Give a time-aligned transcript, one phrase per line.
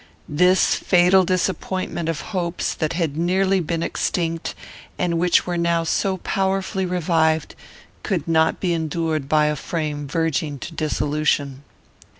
[0.29, 4.55] This fatal disappointment of hopes that had nearly been extinct,
[4.97, 7.53] and which were now so powerfully revived,
[8.01, 11.61] could not be endured by a frame verging to dissolution.